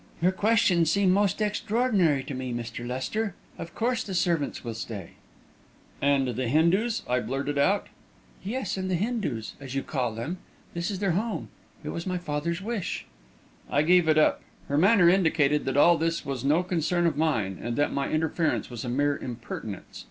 "Your 0.19 0.31
questions 0.31 0.89
seem 0.89 1.11
most 1.11 1.41
extraordinary 1.43 2.23
to 2.23 2.33
me, 2.33 2.51
Mr. 2.51 2.87
Lester. 2.87 3.35
Of 3.59 3.75
course 3.75 4.03
the 4.03 4.15
servants 4.15 4.63
will 4.63 4.73
stay." 4.73 5.11
"And 6.01 6.27
and 6.27 6.35
the 6.35 6.47
Hindus?" 6.47 7.03
I 7.07 7.19
blurted 7.19 7.59
out. 7.59 7.85
"Yes, 8.43 8.77
and 8.77 8.89
the 8.89 8.95
Hindus, 8.95 9.53
as 9.59 9.75
you 9.75 9.83
call 9.83 10.15
them. 10.15 10.39
This 10.73 10.89
is 10.89 10.97
their 10.97 11.11
home. 11.11 11.49
It 11.83 11.89
was 11.89 12.07
my 12.07 12.17
father's 12.17 12.63
wish." 12.63 13.05
I 13.69 13.83
gave 13.83 14.07
it 14.07 14.17
up; 14.17 14.41
her 14.69 14.77
manner 14.79 15.07
indicated 15.07 15.65
that 15.65 15.77
all 15.77 15.99
this 15.99 16.25
was 16.25 16.43
no 16.43 16.63
concern 16.63 17.05
of 17.05 17.15
mine, 17.15 17.59
and 17.61 17.75
that 17.75 17.93
my 17.93 18.09
interference 18.09 18.71
was 18.71 18.83
a 18.83 18.89
mere 18.89 19.15
impertinence. 19.17 19.99